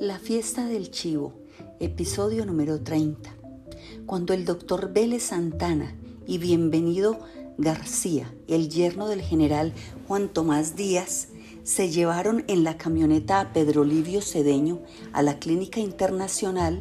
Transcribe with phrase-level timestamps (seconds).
[0.00, 1.32] La fiesta del chivo,
[1.80, 3.34] episodio número 30.
[4.06, 5.92] Cuando el doctor Vélez Santana
[6.24, 7.18] y bienvenido
[7.58, 9.72] García, el yerno del general
[10.06, 11.30] Juan Tomás Díaz,
[11.64, 14.82] se llevaron en la camioneta a Pedro Livio Cedeño
[15.12, 16.80] a la clínica internacional,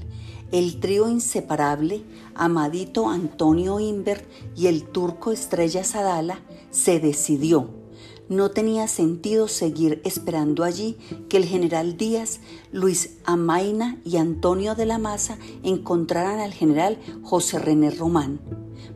[0.52, 2.04] el trío inseparable,
[2.36, 7.77] Amadito Antonio Imbert y el turco Estrella Sadala, se decidió
[8.30, 10.98] no tenía sentido seguir esperando allí
[11.30, 12.40] que el general Díaz,
[12.72, 18.40] Luis Amaina y Antonio de la Maza encontraran al general José René Román.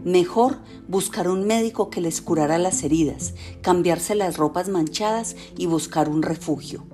[0.03, 6.09] Mejor buscar un médico que les curara las heridas, cambiarse las ropas manchadas y buscar
[6.09, 6.86] un refugio,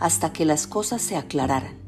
[0.00, 1.86] hasta que las cosas se aclararan.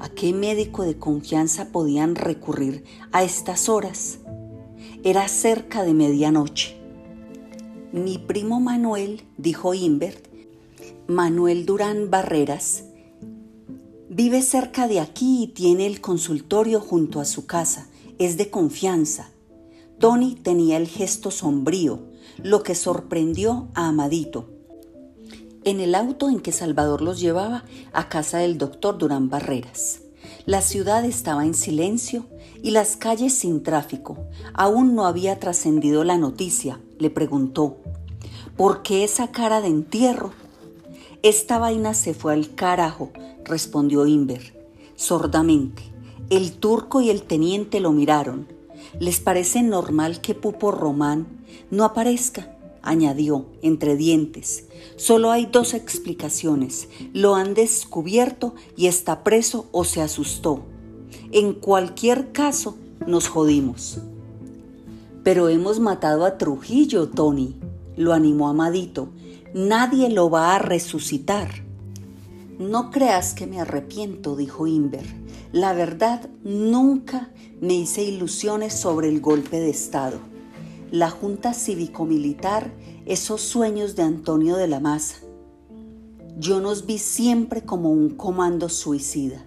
[0.00, 4.18] ¿A qué médico de confianza podían recurrir a estas horas?
[5.04, 6.79] Era cerca de medianoche.
[7.92, 10.28] Mi primo Manuel, dijo Invert,
[11.08, 12.84] Manuel Durán Barreras,
[14.08, 17.88] vive cerca de aquí y tiene el consultorio junto a su casa.
[18.20, 19.30] Es de confianza.
[19.98, 22.06] Tony tenía el gesto sombrío,
[22.44, 24.48] lo que sorprendió a Amadito.
[25.64, 30.02] En el auto en que Salvador los llevaba a casa del doctor Durán Barreras.
[30.46, 32.26] La ciudad estaba en silencio
[32.62, 34.16] y las calles sin tráfico.
[34.54, 37.76] Aún no había trascendido la noticia, le preguntó.
[38.56, 40.32] ¿Por qué esa cara de entierro?
[41.22, 43.10] Esta vaina se fue al carajo,
[43.44, 44.54] respondió Inver,
[44.96, 45.82] sordamente.
[46.30, 48.46] El turco y el teniente lo miraron.
[48.98, 51.26] ¿Les parece normal que Pupo Román
[51.70, 52.56] no aparezca?
[52.82, 54.64] añadió entre dientes.
[54.96, 56.88] Solo hay dos explicaciones.
[57.12, 60.62] Lo han descubierto y está preso o se asustó.
[61.32, 63.98] En cualquier caso, nos jodimos.
[65.22, 67.54] Pero hemos matado a Trujillo, Tony,
[67.96, 69.10] lo animó Amadito.
[69.54, 71.48] Nadie lo va a resucitar.
[72.58, 75.06] No creas que me arrepiento, dijo Inver.
[75.52, 77.30] La verdad, nunca
[77.60, 80.18] me hice ilusiones sobre el golpe de Estado.
[80.90, 82.72] La Junta Cívico-Militar,
[83.06, 85.18] esos sueños de Antonio de la Maza.
[86.38, 89.44] Yo nos vi siempre como un comando suicida.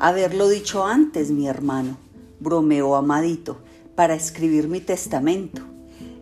[0.00, 1.96] Haberlo dicho antes, mi hermano,
[2.38, 3.56] bromeó Amadito,
[3.96, 5.62] para escribir mi testamento.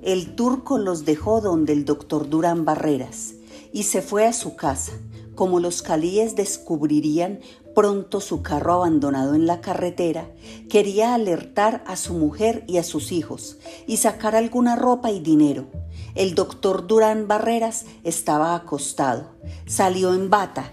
[0.00, 3.34] El turco los dejó donde el doctor Durán Barreras
[3.74, 4.92] y se fue a su casa.
[5.34, 7.40] Como los calíes descubrirían
[7.74, 10.26] pronto su carro abandonado en la carretera,
[10.70, 15.66] quería alertar a su mujer y a sus hijos y sacar alguna ropa y dinero.
[16.14, 19.32] El doctor Durán Barreras estaba acostado.
[19.66, 20.72] Salió en bata,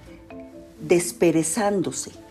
[0.80, 2.23] desperezándose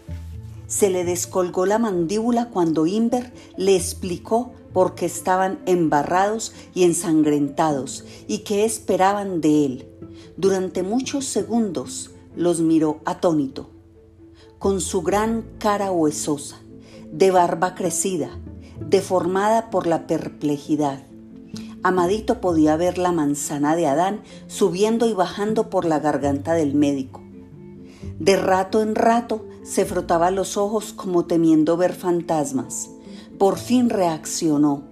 [0.72, 8.06] se le descolgó la mandíbula cuando Inver le explicó por qué estaban embarrados y ensangrentados
[8.26, 9.88] y qué esperaban de él.
[10.38, 13.68] Durante muchos segundos los miró atónito.
[14.58, 16.62] Con su gran cara huesosa,
[17.12, 18.30] de barba crecida,
[18.80, 21.04] deformada por la perplejidad.
[21.82, 27.21] Amadito podía ver la manzana de Adán subiendo y bajando por la garganta del médico.
[28.18, 32.90] De rato en rato se frotaba los ojos como temiendo ver fantasmas.
[33.38, 34.84] Por fin reaccionó.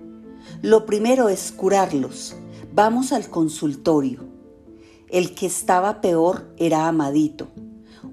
[0.63, 2.37] Lo primero es curarlos.
[2.73, 4.25] Vamos al consultorio.
[5.09, 7.49] El que estaba peor era Amadito.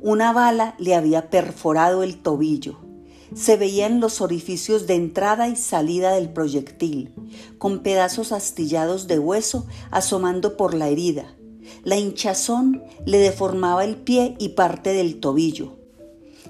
[0.02, 2.80] Una bala le había perforado el tobillo.
[3.36, 7.14] Se veían los orificios de entrada y salida del proyectil,
[7.58, 11.36] con pedazos astillados de hueso asomando por la herida.
[11.88, 15.78] La hinchazón le deformaba el pie y parte del tobillo.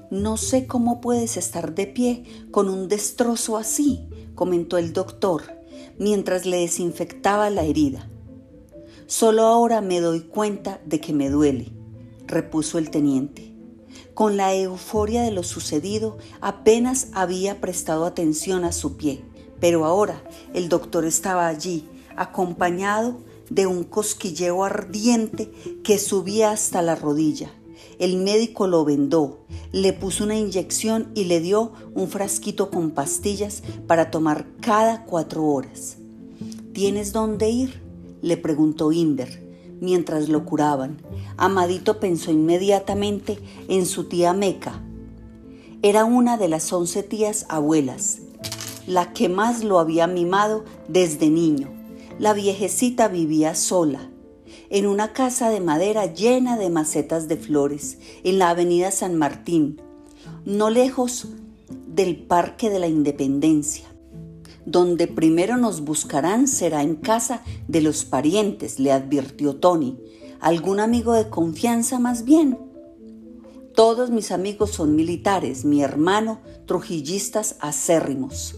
[0.09, 5.43] No sé cómo puedes estar de pie con un destrozo así, comentó el doctor,
[5.99, 8.09] mientras le desinfectaba la herida.
[9.05, 11.71] Solo ahora me doy cuenta de que me duele,
[12.25, 13.53] repuso el teniente.
[14.15, 19.23] Con la euforia de lo sucedido apenas había prestado atención a su pie,
[19.59, 20.19] pero ahora
[20.55, 25.51] el doctor estaba allí, acompañado de un cosquilleo ardiente
[25.83, 27.51] que subía hasta la rodilla.
[27.99, 29.39] El médico lo vendó,
[29.71, 35.45] le puso una inyección y le dio un frasquito con pastillas para tomar cada cuatro
[35.45, 35.97] horas.
[36.73, 37.81] ¿Tienes dónde ir?
[38.21, 39.47] le preguntó Inver
[39.79, 40.97] mientras lo curaban.
[41.37, 44.81] Amadito pensó inmediatamente en su tía Meca.
[45.81, 48.19] Era una de las once tías abuelas,
[48.87, 51.76] la que más lo había mimado desde niño.
[52.19, 54.09] La viejecita vivía sola
[54.71, 59.79] en una casa de madera llena de macetas de flores en la avenida San Martín,
[60.43, 61.27] no lejos
[61.87, 63.85] del Parque de la Independencia.
[64.65, 69.99] Donde primero nos buscarán será en casa de los parientes, le advirtió Tony.
[70.39, 72.57] ¿Algún amigo de confianza más bien?
[73.75, 78.55] Todos mis amigos son militares, mi hermano, trujillistas acérrimos.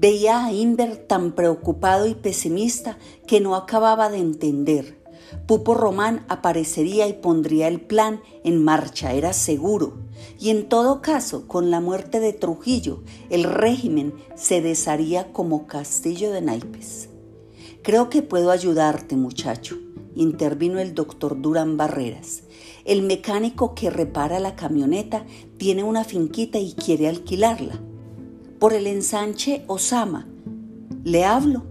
[0.00, 4.98] Veía a Inver tan preocupado y pesimista que no acababa de entender.
[5.46, 9.98] Pupo Román aparecería y pondría el plan en marcha, era seguro.
[10.38, 16.32] Y en todo caso, con la muerte de Trujillo, el régimen se desharía como castillo
[16.32, 17.10] de naipes.
[17.82, 19.76] Creo que puedo ayudarte, muchacho,
[20.14, 22.44] intervino el doctor Durán Barreras.
[22.86, 25.26] El mecánico que repara la camioneta
[25.58, 27.82] tiene una finquita y quiere alquilarla.
[28.60, 30.28] Por el ensanche Osama.
[31.02, 31.62] Le hablo.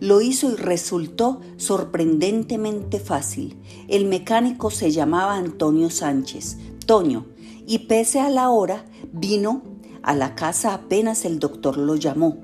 [0.00, 3.56] Lo hizo y resultó sorprendentemente fácil.
[3.86, 7.26] El mecánico se llamaba Antonio Sánchez, Toño,
[7.64, 9.62] y pese a la hora, vino
[10.02, 12.38] a la casa apenas el doctor lo llamó.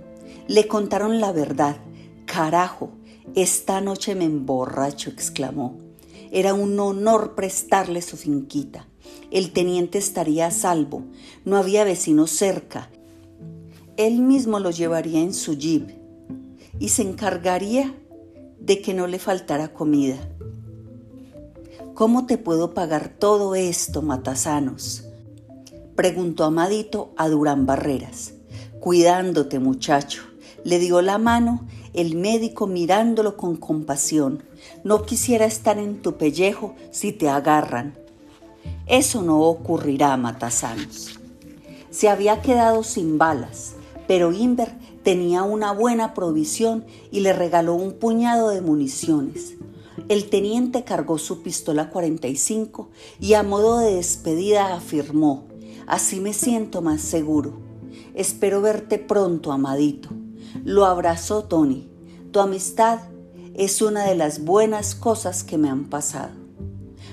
[0.47, 1.79] Le contaron la verdad.
[2.25, 2.91] Carajo,
[3.35, 5.77] esta noche me emborracho, exclamó.
[6.31, 8.87] Era un honor prestarle su finquita.
[9.33, 11.03] El teniente estaría a salvo.
[11.45, 12.89] No había vecinos cerca.
[13.97, 15.91] Él mismo lo llevaría en su jeep
[16.79, 17.95] y se encargaría
[18.59, 20.17] de que no le faltara comida.
[21.95, 25.05] ¿Cómo te puedo pagar todo esto, Matasanos?
[25.95, 28.33] Preguntó Amadito a Durán Barreras.
[28.81, 30.23] Cuidándote, muchacho.
[30.65, 34.43] Le dio la mano el médico mirándolo con compasión.
[34.85, 37.99] No quisiera estar en tu pellejo si te agarran.
[38.87, 41.21] Eso no ocurrirá, Matasanos.
[41.91, 43.75] Se había quedado sin balas,
[44.13, 49.55] pero Inver tenía una buena provisión y le regaló un puñado de municiones.
[50.11, 55.47] El teniente cargó su pistola 45 y a modo de despedida afirmó,
[55.87, 57.55] así me siento más seguro.
[58.13, 60.11] Espero verte pronto, amadito.
[60.63, 61.89] Lo abrazó Tony.
[62.33, 62.99] Tu amistad
[63.55, 66.35] es una de las buenas cosas que me han pasado.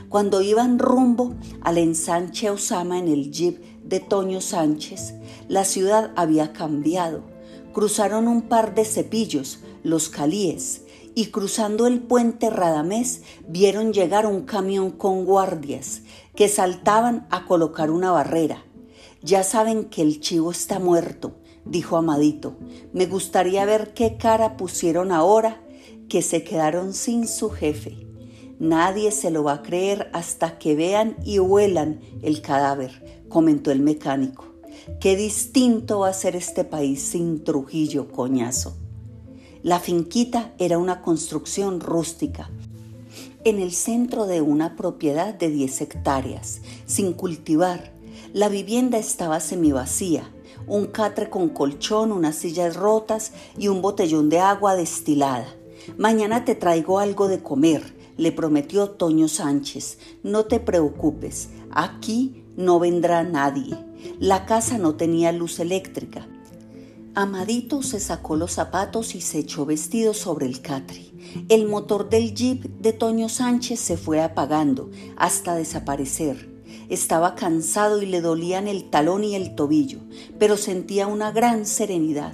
[0.09, 5.15] Cuando iban rumbo al ensanche Osama en el jeep de Toño Sánchez,
[5.47, 7.23] la ciudad había cambiado.
[7.73, 10.83] Cruzaron un par de cepillos, los calíes,
[11.15, 16.03] y cruzando el puente Radamés vieron llegar un camión con guardias
[16.35, 18.63] que saltaban a colocar una barrera.
[19.21, 22.57] Ya saben que el chivo está muerto, dijo Amadito.
[22.93, 25.61] Me gustaría ver qué cara pusieron ahora
[26.07, 28.07] que se quedaron sin su jefe.
[28.59, 33.79] Nadie se lo va a creer hasta que vean y huelan el cadáver, comentó el
[33.79, 34.45] mecánico.
[34.99, 38.75] Qué distinto va a ser este país sin Trujillo, coñazo.
[39.63, 42.49] La finquita era una construcción rústica,
[43.43, 47.93] en el centro de una propiedad de 10 hectáreas, sin cultivar.
[48.33, 50.29] La vivienda estaba semivacía
[50.69, 55.47] un catre con colchón, unas sillas rotas y un botellón de agua destilada.
[55.97, 59.97] Mañana te traigo algo de comer, le prometió Toño Sánchez.
[60.23, 63.73] No te preocupes, aquí no vendrá nadie.
[64.19, 66.27] La casa no tenía luz eléctrica.
[67.15, 71.05] Amadito se sacó los zapatos y se echó vestido sobre el catre.
[71.47, 76.49] El motor del jeep de Toño Sánchez se fue apagando hasta desaparecer.
[76.89, 79.99] Estaba cansado y le dolían el talón y el tobillo,
[80.37, 82.33] pero sentía una gran serenidad.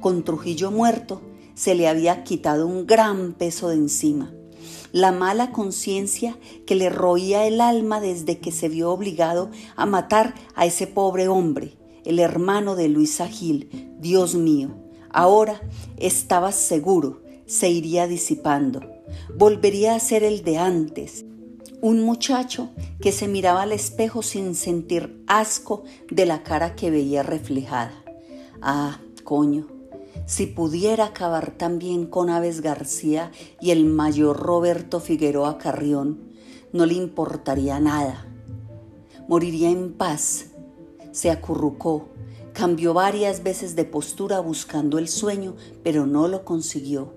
[0.00, 1.20] Con Trujillo muerto,
[1.54, 4.32] se le había quitado un gran peso de encima.
[4.92, 10.34] La mala conciencia que le roía el alma desde que se vio obligado a matar
[10.54, 14.70] a ese pobre hombre, el hermano de Luisa Gil, Dios mío,
[15.10, 15.60] ahora
[15.96, 18.80] estaba seguro, se iría disipando.
[19.36, 21.24] Volvería a ser el de antes,
[21.80, 22.70] un muchacho
[23.00, 27.92] que se miraba al espejo sin sentir asco de la cara que veía reflejada.
[28.62, 29.66] Ah, coño,
[30.24, 33.30] si pudiera acabar también con Aves García
[33.60, 36.32] y el mayor Roberto Figueroa Carrión,
[36.72, 38.26] no le importaría nada.
[39.28, 40.46] Moriría en paz.
[41.12, 42.08] Se acurrucó,
[42.52, 47.14] cambió varias veces de postura buscando el sueño, pero no lo consiguió.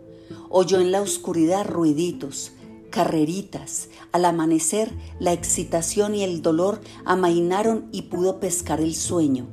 [0.49, 2.53] Oyó en la oscuridad ruiditos,
[2.89, 3.89] carreritas.
[4.11, 9.47] Al amanecer, la excitación y el dolor amainaron y pudo pescar el sueño.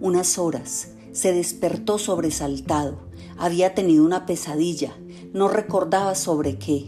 [0.00, 2.98] Unas horas, se despertó sobresaltado.
[3.38, 4.94] Había tenido una pesadilla,
[5.32, 6.86] no recordaba sobre qué.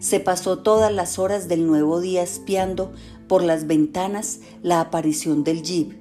[0.00, 2.92] Se pasó todas las horas del nuevo día espiando
[3.28, 5.92] por las ventanas la aparición del jeep.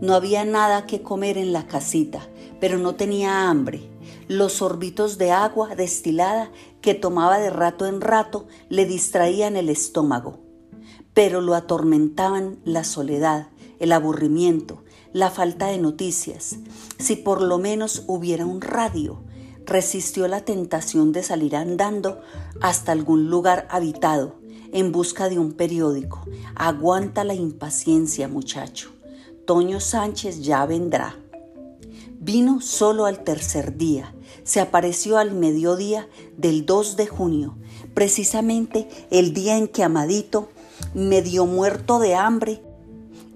[0.00, 2.26] No había nada que comer en la casita,
[2.58, 3.88] pero no tenía hambre.
[4.28, 6.50] Los sorbitos de agua destilada
[6.80, 10.38] que tomaba de rato en rato le distraían el estómago,
[11.14, 13.48] pero lo atormentaban la soledad,
[13.78, 16.56] el aburrimiento, la falta de noticias.
[16.98, 19.20] Si por lo menos hubiera un radio,
[19.66, 22.20] resistió la tentación de salir andando
[22.60, 24.38] hasta algún lugar habitado.
[24.72, 26.24] en busca de un periódico.
[26.54, 28.92] Aguanta la impaciencia, muchacho.
[29.44, 31.16] Toño Sánchez ya vendrá.
[32.20, 34.14] Vino solo al tercer día.
[34.44, 37.56] Se apareció al mediodía del 2 de junio,
[37.94, 40.50] precisamente el día en que Amadito,
[40.94, 42.62] medio muerto de hambre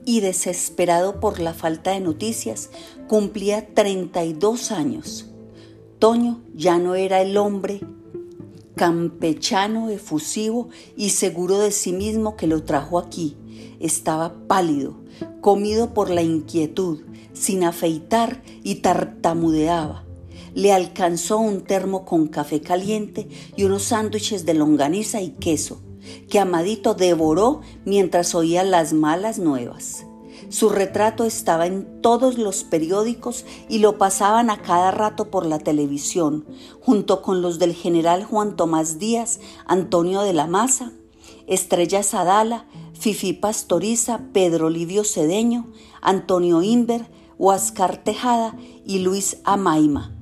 [0.05, 2.71] y desesperado por la falta de noticias,
[3.09, 5.31] cumplía 32 años.
[5.99, 7.81] Toño ya no era el hombre
[8.75, 13.37] campechano, efusivo y seguro de sí mismo que lo trajo aquí.
[13.81, 14.97] Estaba pálido,
[15.41, 17.01] comido por la inquietud,
[17.33, 20.05] sin afeitar y tartamudeaba.
[20.55, 25.81] Le alcanzó un termo con café caliente y unos sándwiches de longaniza y queso,
[26.29, 30.07] que Amadito devoró mientras oía las malas nuevas.
[30.49, 35.59] Su retrato estaba en todos los periódicos y lo pasaban a cada rato por la
[35.59, 36.45] televisión,
[36.81, 40.93] junto con los del general Juan Tomás Díaz, Antonio de la Maza,
[41.47, 47.07] Estrella Sadala, Fifi Pastoriza, Pedro Livio Cedeño, Antonio Inver,
[47.39, 50.15] Huáscar Tejada y Luis Amaima.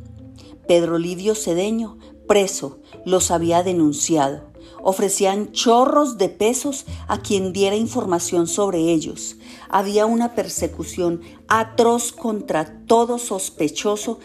[0.66, 4.51] Pedro Livio Cedeño, preso, los había denunciado.
[4.82, 9.36] Ofrecían chorros de pesos a quien diera información sobre ellos.
[9.68, 14.18] Había una persecución atroz contra todo sospechoso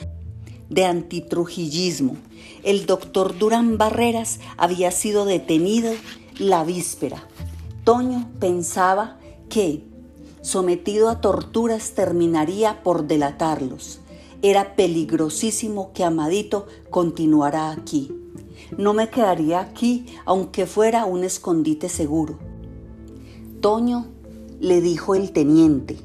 [0.69, 2.17] de antitrujillismo.
[2.63, 5.93] El doctor Durán Barreras había sido detenido
[6.39, 7.27] la víspera.
[7.83, 9.83] Toño pensaba que,
[10.41, 13.99] sometido a torturas, terminaría por delatarlos.
[14.41, 18.11] Era peligrosísimo que Amadito continuara aquí.
[18.75, 22.37] No me quedaría aquí aunque fuera un escondite seguro.
[23.61, 24.07] Toño,
[24.59, 25.97] le dijo el teniente,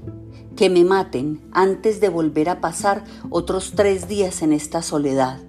[0.56, 5.40] que me maten antes de volver a pasar otros tres días en esta soledad.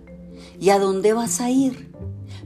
[0.59, 1.91] ¿Y a dónde vas a ir?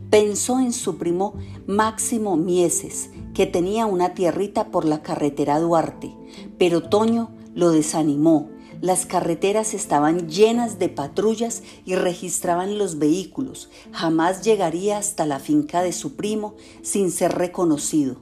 [0.09, 1.35] Pensó en su primo
[1.67, 6.15] Máximo Mieses, que tenía una tierrita por la carretera Duarte,
[6.57, 8.49] pero Toño lo desanimó
[8.81, 13.69] las carreteras estaban llenas de patrullas y registraban los vehículos.
[13.91, 18.17] Jamás llegaría hasta la finca de su primo sin ser reconocido.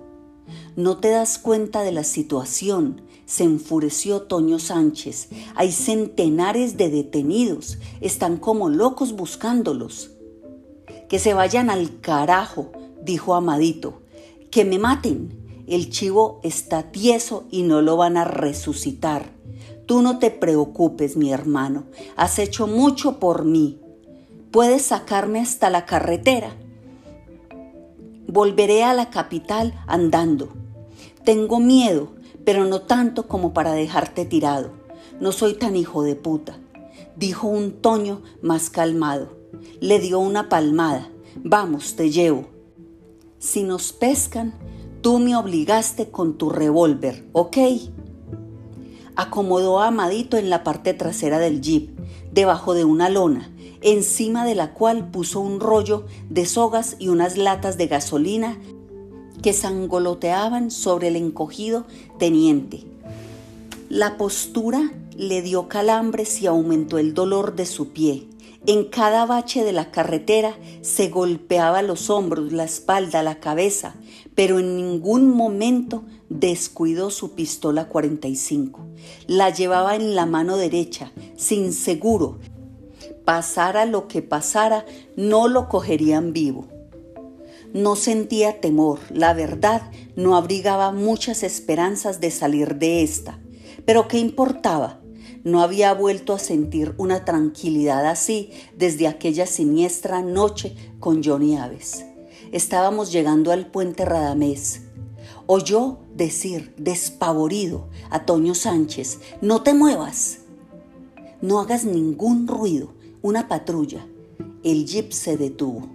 [0.75, 3.01] ¿No te das cuenta de la situación?
[3.25, 5.29] Se enfureció Toño Sánchez.
[5.55, 7.79] Hay centenares de detenidos.
[8.01, 10.11] Están como locos buscándolos.
[11.09, 12.71] Que se vayan al carajo,
[13.03, 14.01] dijo Amadito.
[14.51, 15.63] Que me maten.
[15.67, 19.34] El chivo está tieso y no lo van a resucitar.
[19.85, 21.83] Tú no te preocupes, mi hermano,
[22.15, 23.79] has hecho mucho por mí.
[24.49, 26.55] Puedes sacarme hasta la carretera.
[28.27, 30.49] Volveré a la capital andando.
[31.23, 32.15] Tengo miedo,
[32.45, 34.71] pero no tanto como para dejarte tirado.
[35.19, 36.57] No soy tan hijo de puta,
[37.15, 39.37] dijo un Toño más calmado.
[39.79, 41.09] Le dio una palmada.
[41.43, 42.45] Vamos, te llevo.
[43.37, 44.55] Si nos pescan,
[45.01, 47.57] tú me obligaste con tu revólver, ¿ok?
[49.15, 51.97] Acomodó a Amadito en la parte trasera del jeep,
[52.31, 57.37] debajo de una lona, encima de la cual puso un rollo de sogas y unas
[57.37, 58.57] latas de gasolina
[59.41, 61.85] que sangoloteaban sobre el encogido
[62.17, 62.83] teniente.
[63.89, 68.27] La postura le dio calambres y aumentó el dolor de su pie.
[68.65, 73.93] En cada bache de la carretera se golpeaba los hombros, la espalda, la cabeza,
[74.33, 78.81] pero en ningún momento descuidó su pistola 45.
[79.27, 82.39] La llevaba en la mano derecha, sin seguro.
[83.25, 86.67] Pasara lo que pasara, no lo cogerían vivo.
[87.73, 93.39] No sentía temor, la verdad no abrigaba muchas esperanzas de salir de esta.
[93.85, 95.01] Pero ¿qué importaba?
[95.43, 102.05] No había vuelto a sentir una tranquilidad así desde aquella siniestra noche con Johnny Aves.
[102.51, 104.84] Estábamos llegando al puente Radamés.
[105.47, 110.39] Oyó decir, despavorido, a Toño Sánchez, no te muevas,
[111.41, 114.07] no hagas ningún ruido, una patrulla.
[114.63, 115.87] El jeep se detuvo.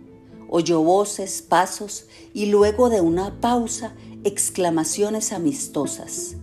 [0.48, 3.92] Oyó voces, pasos y luego de una pausa,
[4.22, 6.36] exclamaciones amistosas.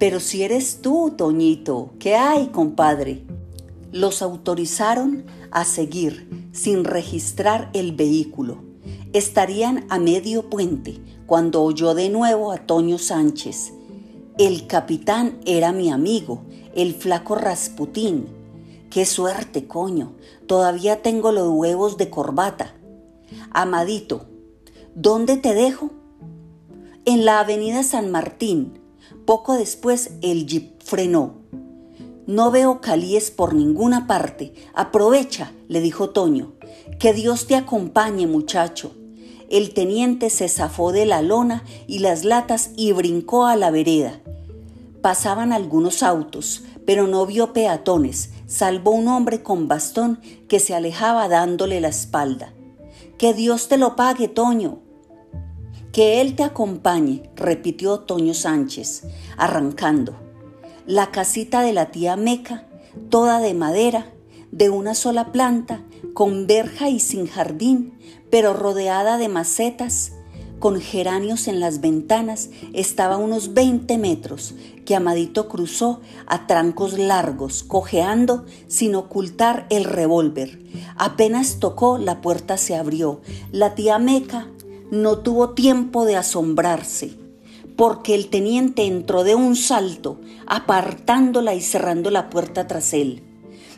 [0.00, 3.24] Pero si eres tú, Toñito, ¿qué hay, compadre?
[3.92, 8.73] Los autorizaron a seguir sin registrar el vehículo
[9.14, 13.72] Estarían a medio puente cuando oyó de nuevo a Toño Sánchez.
[14.38, 16.42] El capitán era mi amigo,
[16.74, 18.26] el flaco Rasputín.
[18.90, 20.14] Qué suerte, coño.
[20.48, 22.74] Todavía tengo los huevos de corbata.
[23.52, 24.26] Amadito,
[24.96, 25.90] ¿dónde te dejo?
[27.04, 28.80] En la avenida San Martín.
[29.24, 31.34] Poco después el jeep frenó.
[32.26, 34.54] No veo calíes por ninguna parte.
[34.74, 36.54] Aprovecha, le dijo Toño.
[36.98, 38.90] Que Dios te acompañe, muchacho.
[39.50, 44.20] El teniente se zafó de la lona y las latas y brincó a la vereda.
[45.00, 51.28] Pasaban algunos autos, pero no vio peatones, salvo un hombre con bastón que se alejaba
[51.28, 52.52] dándole la espalda.
[53.18, 54.78] Que Dios te lo pague, Toño.
[55.92, 59.04] Que Él te acompañe, repitió Toño Sánchez,
[59.36, 60.14] arrancando.
[60.86, 62.66] La casita de la tía Meca,
[63.10, 64.10] toda de madera,
[64.50, 65.82] de una sola planta,
[66.12, 67.98] con verja y sin jardín,
[68.34, 70.10] pero rodeada de macetas,
[70.58, 77.62] con geranios en las ventanas, estaba unos 20 metros, que Amadito cruzó a trancos largos,
[77.62, 80.58] cojeando sin ocultar el revólver.
[80.96, 83.20] Apenas tocó, la puerta se abrió.
[83.52, 84.48] La tía Meca
[84.90, 87.16] no tuvo tiempo de asombrarse,
[87.76, 93.22] porque el teniente entró de un salto, apartándola y cerrando la puerta tras él.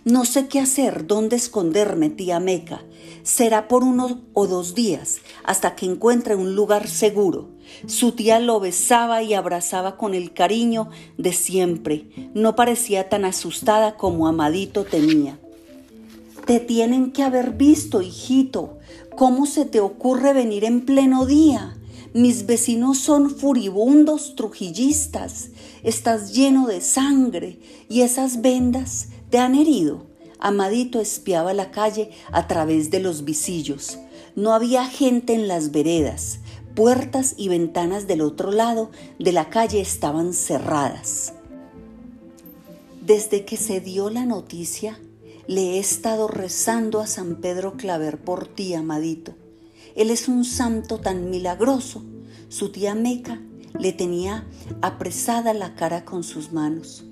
[0.07, 2.85] No sé qué hacer, dónde esconderme, tía Meca.
[3.25, 7.49] Será por uno o dos días, hasta que encuentre un lugar seguro.
[7.89, 12.31] Su tía lo besaba y abrazaba con el cariño de siempre.
[12.35, 15.41] No parecía tan asustada como Amadito temía.
[16.45, 18.79] Te tienen que haber visto, hijito.
[19.17, 21.77] ¿Cómo se te ocurre venir en pleno día?
[22.15, 25.49] Mis vecinos son furibundos trujillistas.
[25.83, 27.59] Estás lleno de sangre
[27.89, 30.07] y esas vendas han herido.
[30.39, 33.99] Amadito espiaba la calle a través de los visillos.
[34.35, 36.41] No había gente en las veredas.
[36.75, 41.33] Puertas y ventanas del otro lado de la calle estaban cerradas.
[43.01, 45.01] Desde que se dio la noticia,
[45.47, 49.35] le he estado rezando a San Pedro Claver por ti, Amadito.
[49.95, 52.03] Él es un santo tan milagroso.
[52.49, 53.41] Su tía Meca
[53.79, 54.47] le tenía
[54.83, 57.07] apresada la cara con sus manos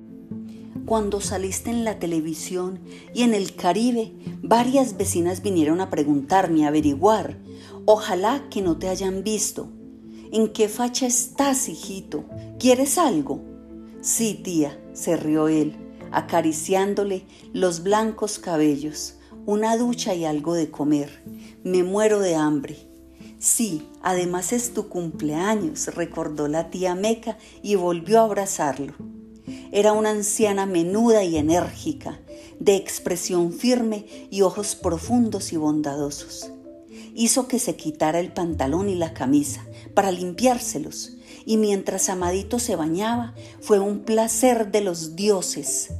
[0.86, 2.80] cuando saliste en la televisión
[3.14, 4.12] y en el Caribe,
[4.42, 7.38] varias vecinas vinieron a preguntarme, a averiguar.
[7.86, 9.68] Ojalá que no te hayan visto.
[10.30, 12.24] ¿En qué facha estás, hijito?
[12.58, 13.40] ¿Quieres algo?
[14.02, 15.76] Sí, tía, se rió él,
[16.12, 21.22] acariciándole los blancos cabellos, una ducha y algo de comer.
[21.62, 22.76] Me muero de hambre.
[23.38, 29.13] Sí, además es tu cumpleaños, recordó la tía Meca y volvió a abrazarlo.
[29.74, 32.20] Era una anciana menuda y enérgica,
[32.60, 36.52] de expresión firme y ojos profundos y bondadosos.
[37.16, 42.76] Hizo que se quitara el pantalón y la camisa para limpiárselos, y mientras Amadito se
[42.76, 45.90] bañaba, fue un placer de los dioses.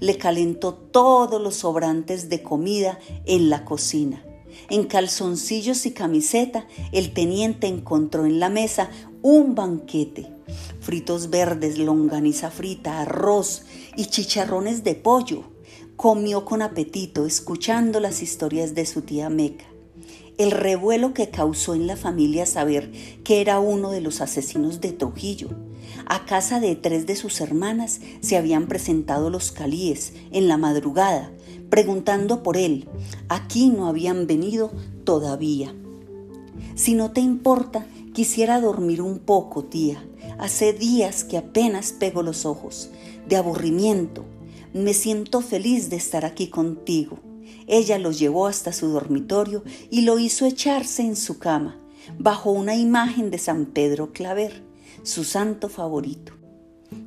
[0.00, 4.22] Le calentó todos los sobrantes de comida en la cocina.
[4.68, 8.90] En calzoncillos y camiseta, el teniente encontró en la mesa
[9.22, 10.33] un banquete
[10.80, 13.62] fritos verdes, longaniza frita, arroz
[13.96, 15.44] y chicharrones de pollo.
[15.96, 19.66] Comió con apetito, escuchando las historias de su tía Meca.
[20.36, 22.90] El revuelo que causó en la familia saber
[23.22, 25.50] que era uno de los asesinos de Trujillo.
[26.06, 31.30] A casa de tres de sus hermanas se habían presentado los calíes en la madrugada,
[31.70, 32.88] preguntando por él.
[33.28, 34.72] Aquí no habían venido
[35.04, 35.72] todavía.
[36.74, 40.02] Si no te importa, quisiera dormir un poco, tía,
[40.38, 42.90] Hace días que apenas pego los ojos,
[43.28, 44.24] de aburrimiento.
[44.72, 47.18] Me siento feliz de estar aquí contigo.
[47.66, 51.76] Ella lo llevó hasta su dormitorio y lo hizo echarse en su cama,
[52.18, 54.62] bajo una imagen de San Pedro Claver,
[55.02, 56.32] su santo favorito.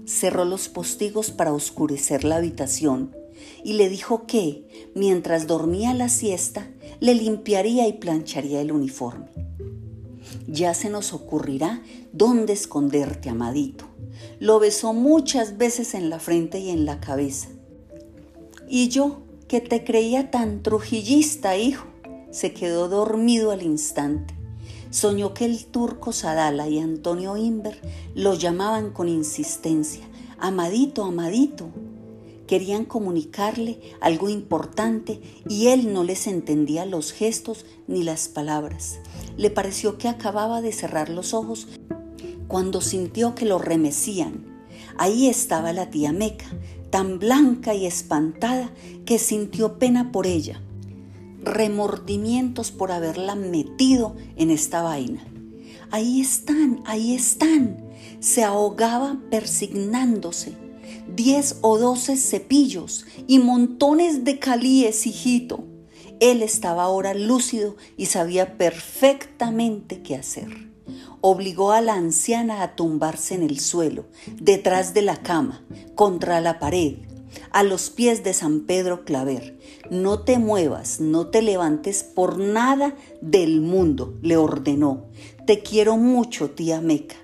[0.06, 3.16] Cerró los postigos para oscurecer la habitación
[3.64, 9.47] y le dijo que, mientras dormía la siesta, le limpiaría y plancharía el uniforme
[10.48, 11.82] ya se nos ocurrirá
[12.14, 13.86] dónde esconderte, amadito.
[14.40, 17.50] Lo besó muchas veces en la frente y en la cabeza.
[18.68, 21.86] Y yo, que te creía tan trujillista, hijo,
[22.32, 24.36] se quedó dormido al instante.
[24.90, 27.80] Soñó que el turco Sadala y Antonio Inver
[28.16, 30.04] lo llamaban con insistencia,
[30.38, 31.70] Amadito, Amadito.
[32.48, 39.00] Querían comunicarle algo importante y él no les entendía los gestos ni las palabras.
[39.38, 41.68] Le pareció que acababa de cerrar los ojos
[42.48, 44.46] cuando sintió que lo remecían.
[44.98, 46.48] Ahí estaba la tía Meca,
[46.90, 48.72] tan blanca y espantada
[49.06, 50.62] que sintió pena por ella,
[51.44, 55.26] remordimientos por haberla metido en esta vaina.
[55.92, 57.78] Ahí están, ahí están.
[58.20, 60.67] Se ahogaba persignándose.
[61.16, 65.64] Diez o doce cepillos y montones de calíes, hijito.
[66.20, 70.68] Él estaba ahora lúcido y sabía perfectamente qué hacer.
[71.22, 74.06] Obligó a la anciana a tumbarse en el suelo,
[74.40, 75.64] detrás de la cama,
[75.96, 76.98] contra la pared.
[77.52, 79.58] a los pies de San Pedro Claver.
[79.90, 85.06] No te muevas, no te levantes por nada del mundo, le ordenó.
[85.46, 87.16] Te quiero mucho, tía Meca.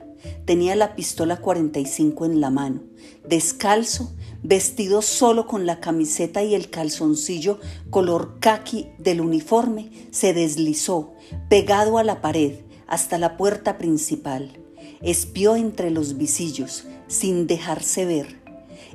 [0.45, 2.81] Tenía la pistola 45 en la mano.
[3.27, 7.59] Descalzo, vestido solo con la camiseta y el calzoncillo
[7.89, 11.13] color khaki del uniforme, se deslizó,
[11.49, 14.59] pegado a la pared, hasta la puerta principal.
[15.01, 18.43] Espió entre los visillos, sin dejarse ver.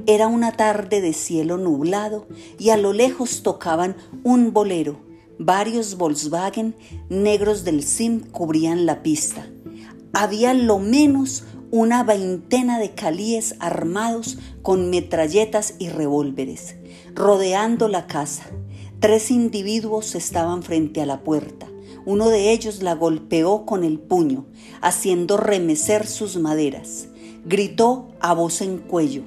[0.06, 2.26] Era una tarde de cielo nublado
[2.58, 5.00] y a lo lejos tocaban un bolero.
[5.38, 6.74] Varios Volkswagen
[7.08, 9.46] negros del SIM cubrían la pista.
[10.12, 16.76] Había lo menos una veintena de calíes armados con metralletas y revólveres,
[17.14, 18.44] rodeando la casa.
[19.00, 21.68] Tres individuos estaban frente a la puerta.
[22.06, 24.46] Uno de ellos la golpeó con el puño,
[24.80, 27.08] haciendo remecer sus maderas.
[27.44, 29.22] Gritó a voz en cuello.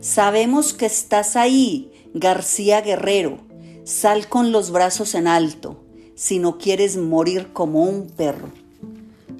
[0.00, 3.38] Sabemos que estás ahí, García Guerrero.
[3.84, 5.84] Sal con los brazos en alto,
[6.16, 8.50] si no quieres morir como un perro.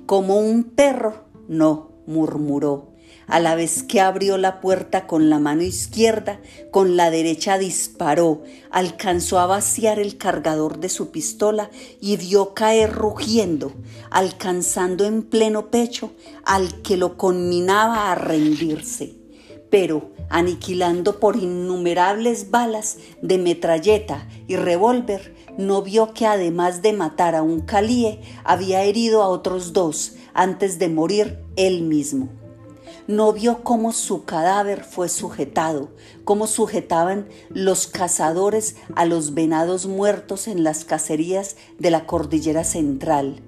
[0.06, 2.92] Como un perro, no, murmuró,
[3.26, 6.40] a la vez que abrió la puerta con la mano izquierda,
[6.70, 12.92] con la derecha disparó, alcanzó a vaciar el cargador de su pistola y vio caer
[12.92, 13.72] rugiendo,
[14.10, 16.12] alcanzando en pleno pecho
[16.44, 19.16] al que lo conminaba a rendirse.
[19.70, 27.34] Pero, aniquilando por innumerables balas de metralleta y revólver, no vio que además de matar
[27.34, 32.28] a un calíe, había herido a otros dos antes de morir él mismo.
[33.08, 35.90] No vio cómo su cadáver fue sujetado,
[36.24, 43.40] cómo sujetaban los cazadores a los venados muertos en las cacerías de la cordillera central,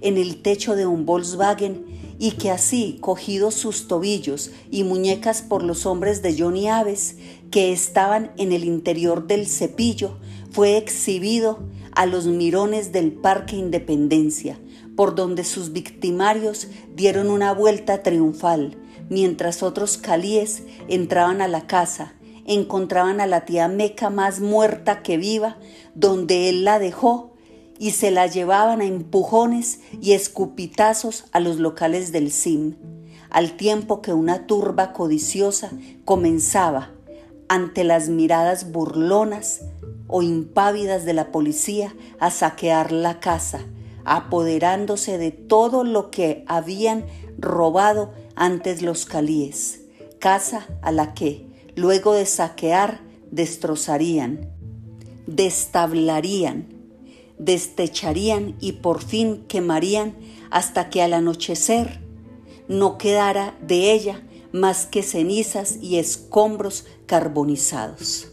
[0.00, 5.62] en el techo de un Volkswagen, y que así, cogidos sus tobillos y muñecas por
[5.62, 7.16] los hombres de Johnny Aves,
[7.50, 10.18] que estaban en el interior del cepillo,
[10.54, 11.58] fue exhibido
[11.96, 14.56] a los mirones del Parque Independencia,
[14.94, 18.76] por donde sus victimarios dieron una vuelta triunfal,
[19.10, 22.14] mientras otros calíes entraban a la casa,
[22.46, 25.58] encontraban a la tía Meca más muerta que viva,
[25.96, 27.32] donde él la dejó,
[27.80, 32.76] y se la llevaban a empujones y escupitazos a los locales del CIM,
[33.28, 35.72] al tiempo que una turba codiciosa
[36.04, 36.92] comenzaba,
[37.48, 39.62] ante las miradas burlonas
[40.16, 43.66] o impávidas de la policía, a saquear la casa,
[44.04, 49.80] apoderándose de todo lo que habían robado antes los calíes,
[50.20, 53.00] casa a la que, luego de saquear,
[53.32, 54.52] destrozarían,
[55.26, 56.68] destablarían,
[57.40, 60.14] destecharían y por fin quemarían
[60.48, 61.98] hasta que al anochecer
[62.68, 64.22] no quedara de ella
[64.52, 68.28] más que cenizas y escombros carbonizados.